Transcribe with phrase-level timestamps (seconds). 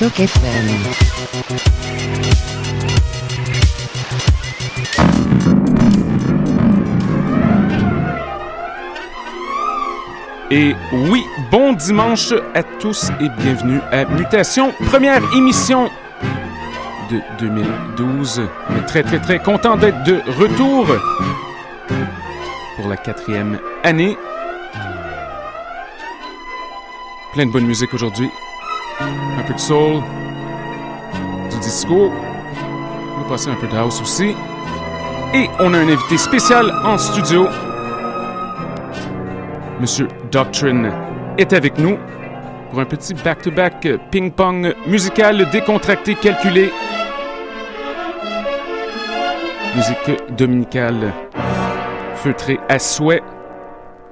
[0.00, 0.04] Et
[10.92, 15.90] oui, bon dimanche à tous et bienvenue à Mutation, première émission
[17.10, 18.42] de 2012.
[18.70, 20.86] On est très très très content d'être de retour
[22.76, 24.16] pour la quatrième année.
[27.32, 28.30] Plein de bonne musique aujourd'hui.
[29.48, 30.02] Peu de soul,
[31.50, 32.12] du disco.
[32.12, 34.34] On va passer un peu de house aussi.
[35.32, 37.46] Et on a un invité spécial en studio.
[39.80, 40.92] Monsieur Doctrine
[41.38, 41.96] est avec nous
[42.68, 46.70] pour un petit back-to-back ping-pong musical décontracté, calculé.
[49.74, 51.14] Musique dominicale
[52.16, 53.22] feutrée à souhait.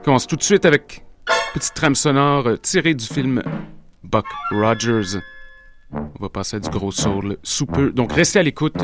[0.03, 1.05] Commence tout de suite avec
[1.53, 3.43] petite trame sonore tirée du film
[4.11, 5.21] Buck Rogers.
[5.93, 7.91] On va passer à du gros soul sous peu.
[7.93, 8.83] Donc restez à l'écoute.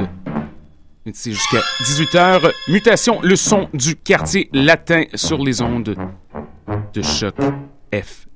[1.13, 2.53] C'est jusqu'à 18h.
[2.69, 5.97] Mutation, le son du quartier latin sur les ondes
[6.95, 7.35] de choc
[7.93, 8.27] F.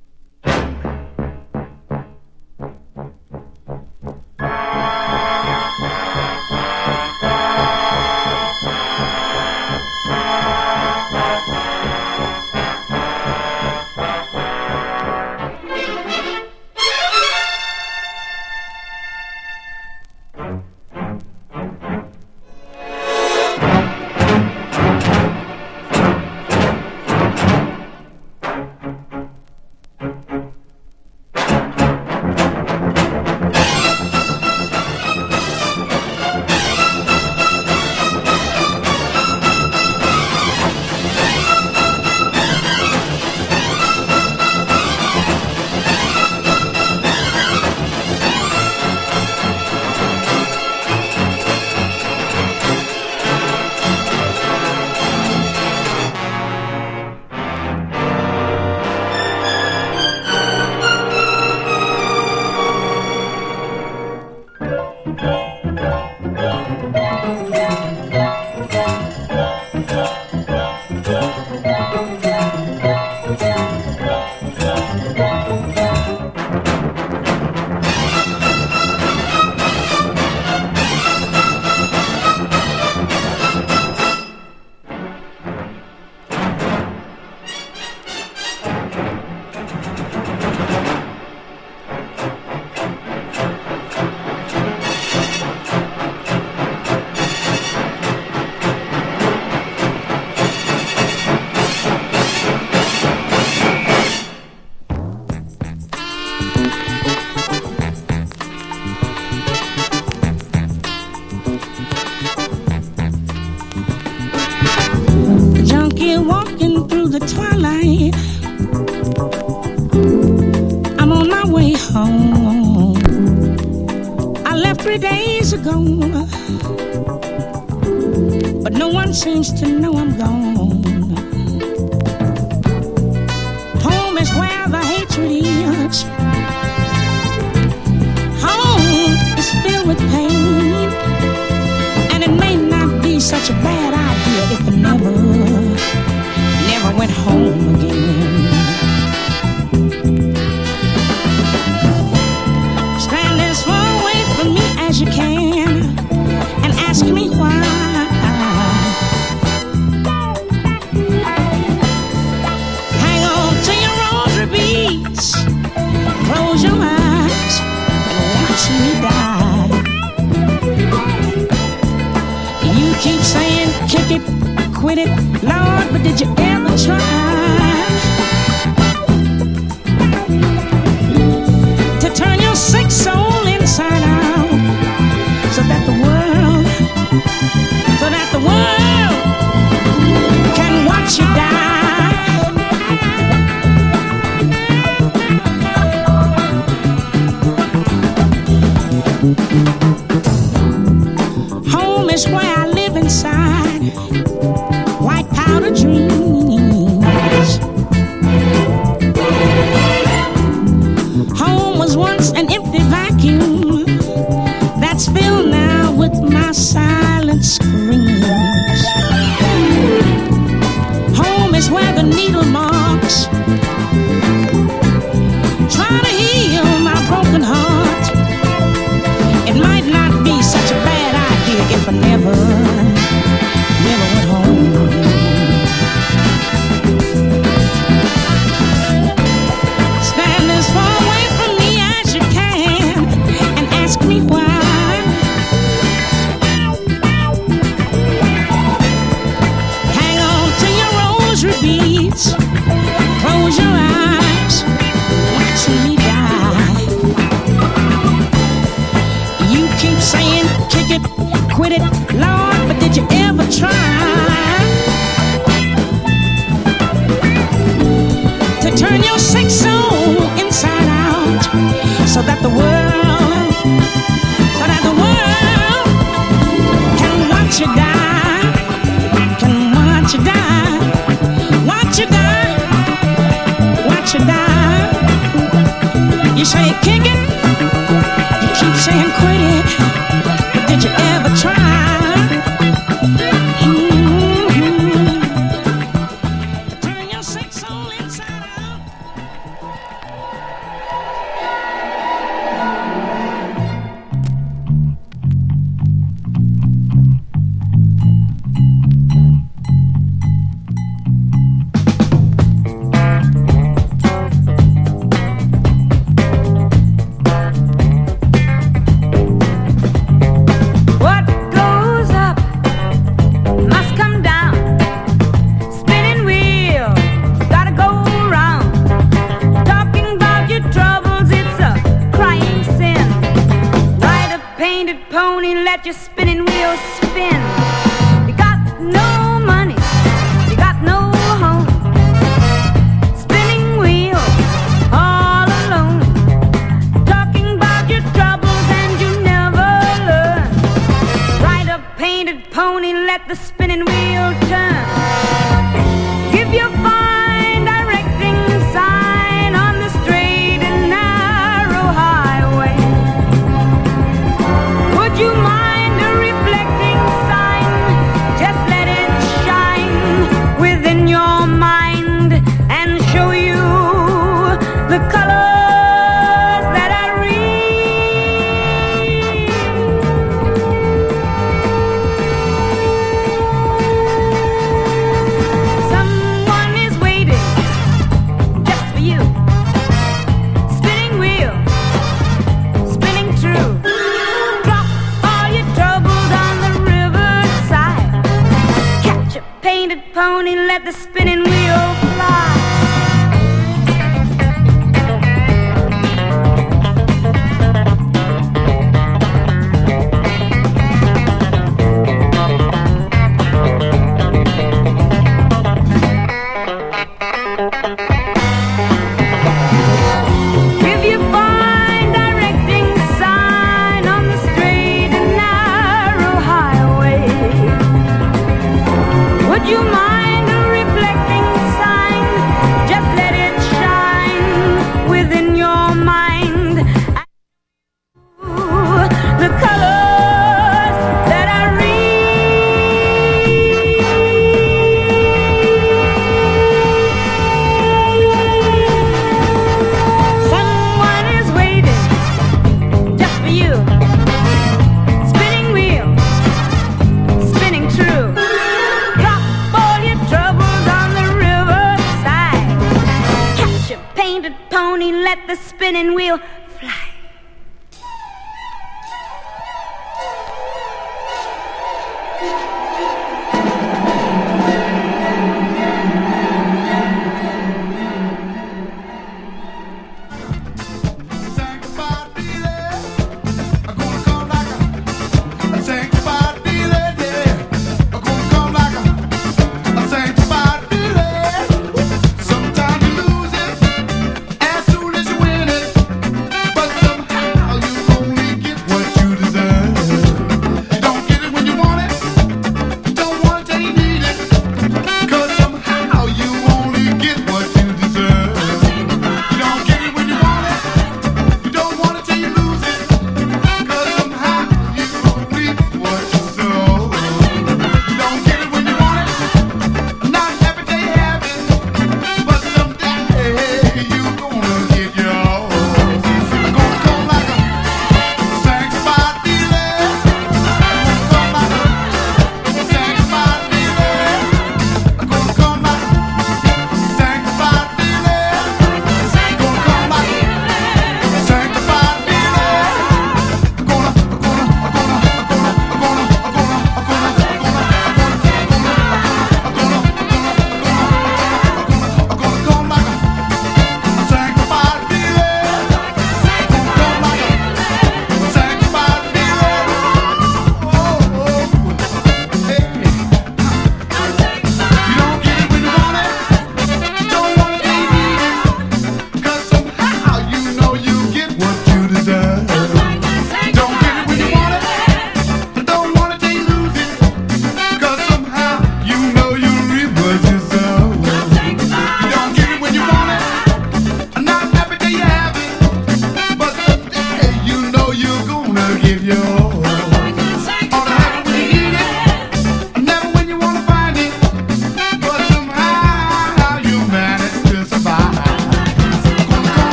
[199.27, 199.76] Mm-hmm.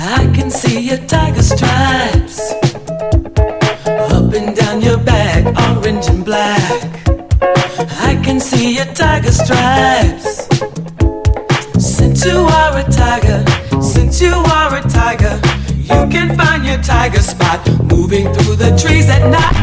[0.00, 2.52] I can see your tiger stripes
[4.18, 5.44] up and down your back,
[5.76, 6.82] orange and black.
[8.08, 10.48] I can see your tiger stripes.
[11.78, 13.44] Since you are a tiger,
[13.80, 15.40] since you are a tiger,
[15.76, 19.57] you can find your tiger spot moving through the trees at night.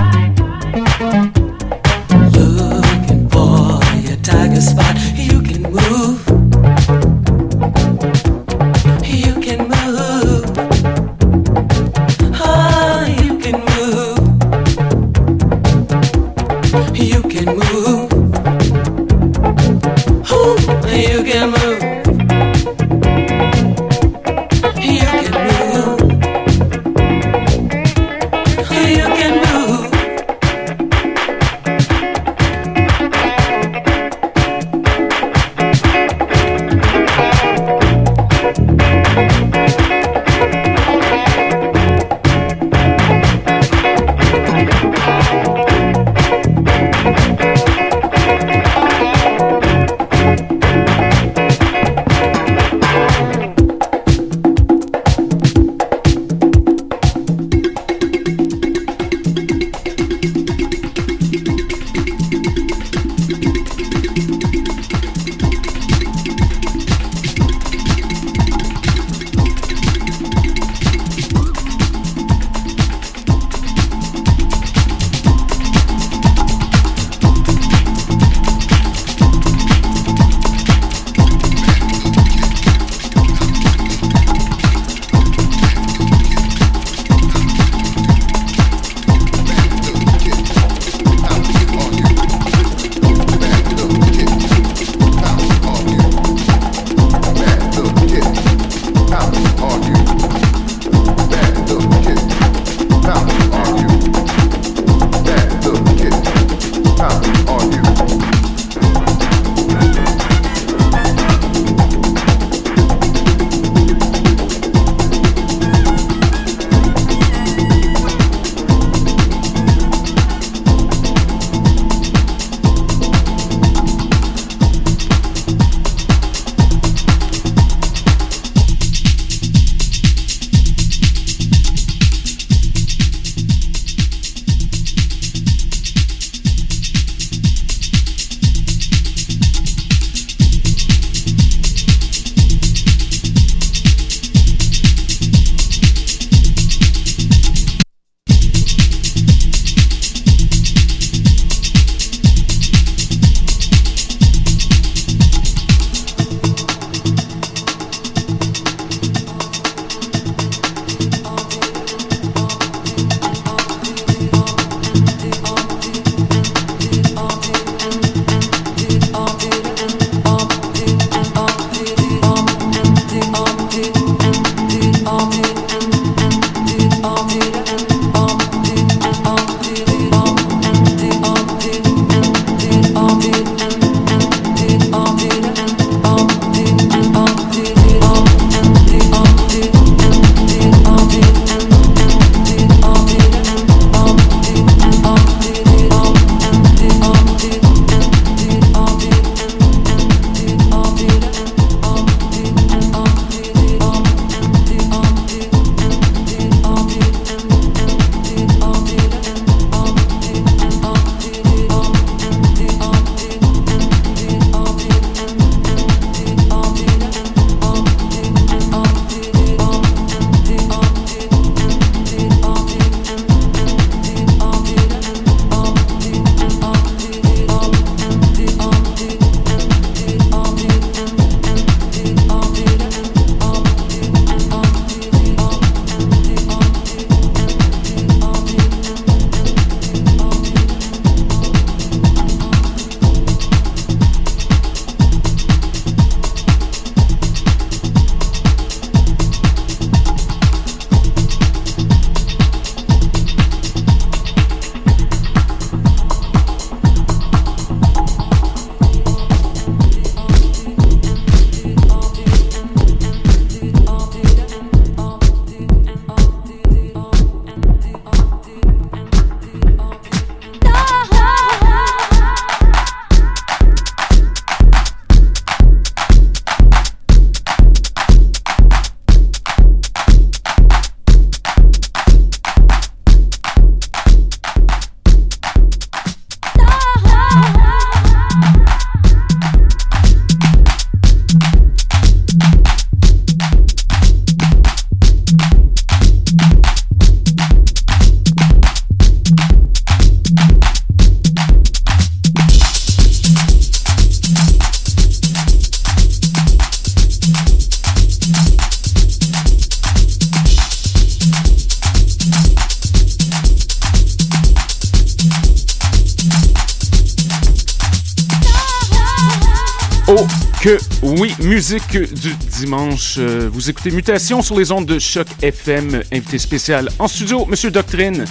[321.56, 323.16] Musique du dimanche.
[323.18, 326.04] Euh, vous écoutez Mutation sur les ondes de Choc FM.
[326.12, 328.26] Invité spécial en studio, Monsieur Doctrine.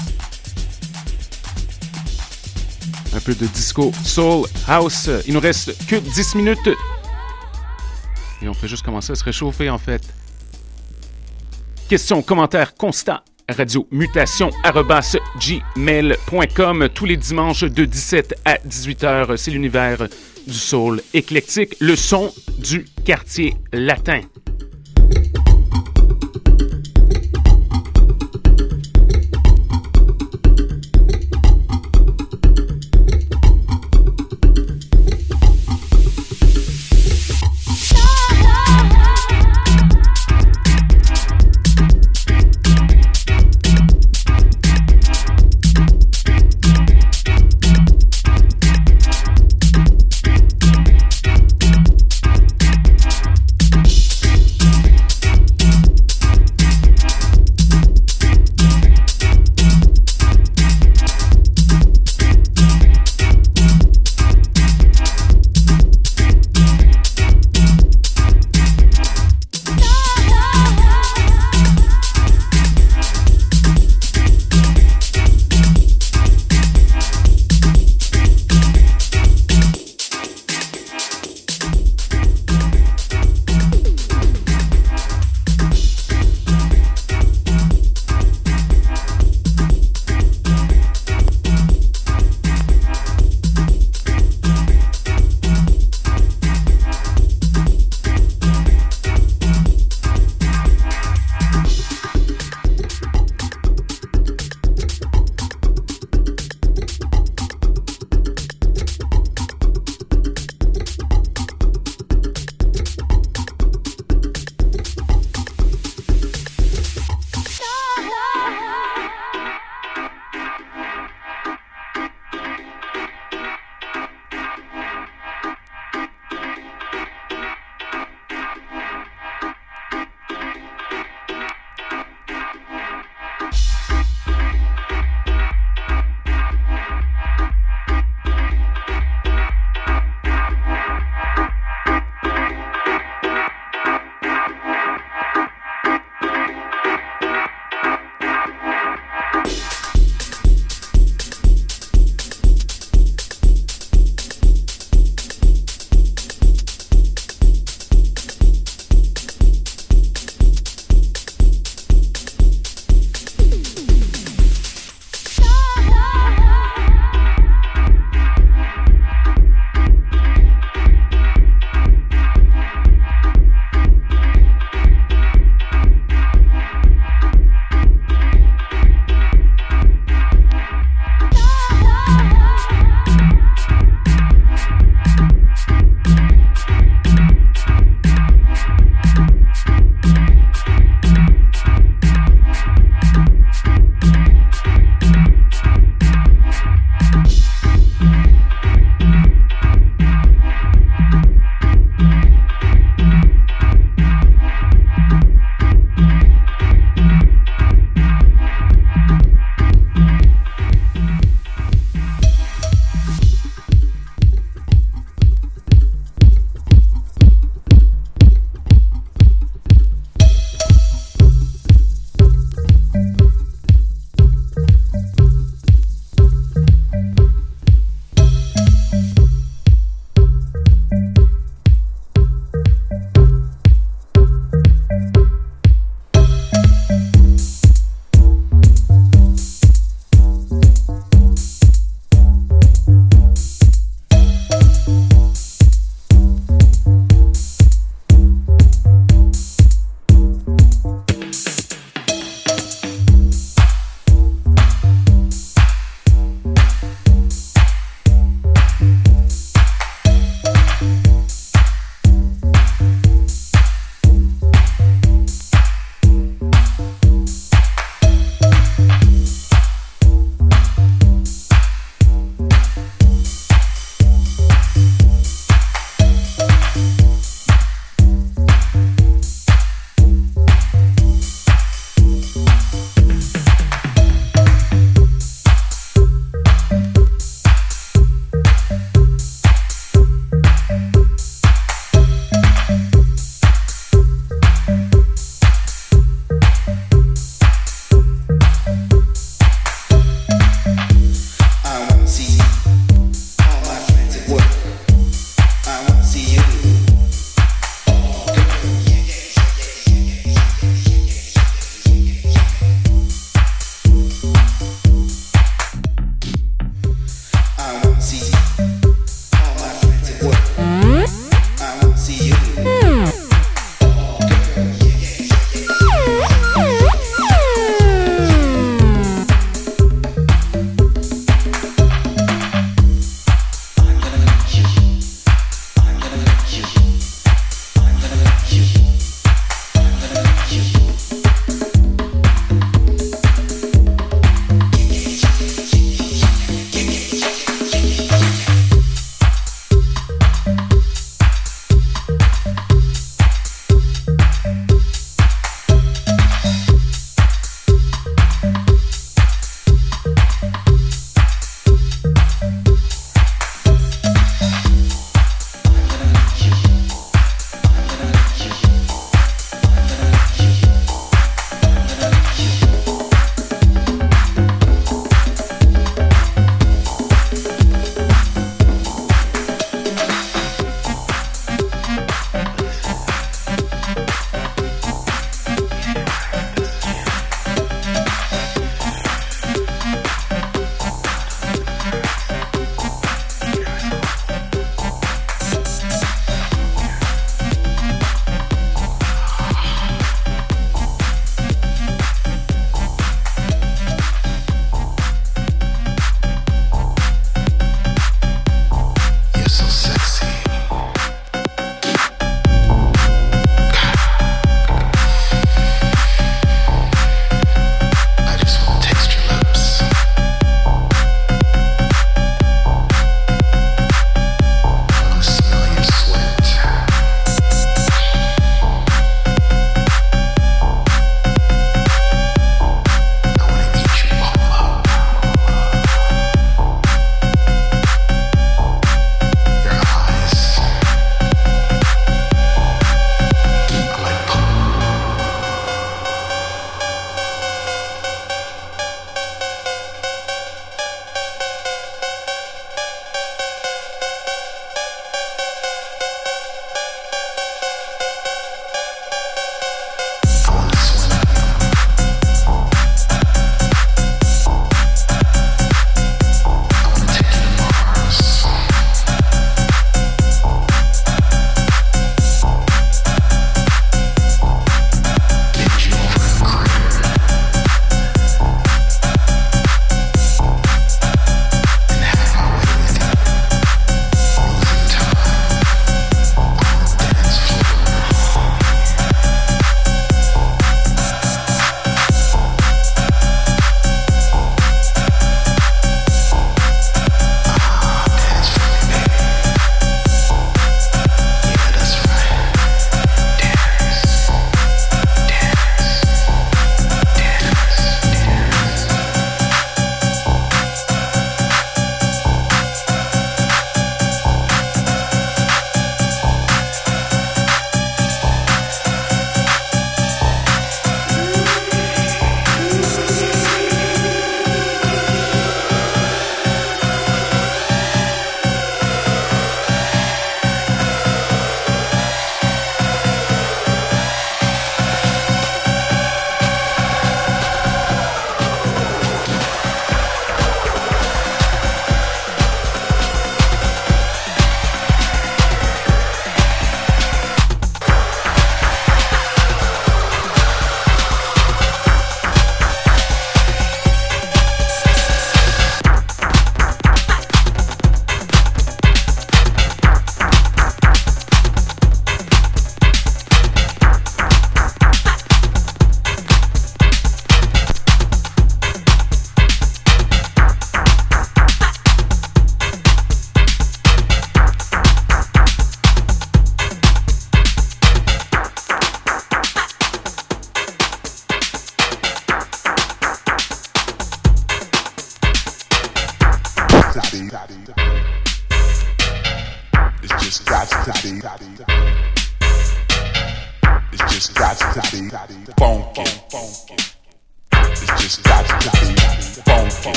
[3.14, 5.08] Un peu de disco, soul, house.
[5.26, 6.68] Il nous reste que 10 minutes.
[8.42, 10.02] Et on peut juste commencer à se réchauffer en fait.
[11.88, 14.50] Questions, commentaires, constats radio mutation
[15.38, 19.36] gmail.com tous les dimanches de 17 à 18h.
[19.38, 20.08] C'est l'univers
[20.46, 24.20] du soul éclectique, le son du quartier latin.